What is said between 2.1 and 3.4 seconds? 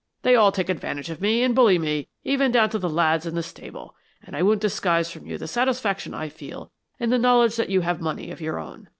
even down to the lads in